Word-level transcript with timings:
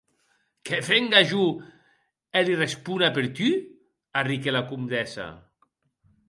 Que 0.67 0.77
venga 0.85 1.19
jo 1.31 1.43
e 2.41 2.43
li 2.47 2.55
respona 2.61 3.11
per 3.19 3.27
tu?, 3.41 3.51
arric 4.23 4.49
era 4.55 4.65
comdessa. 4.73 5.29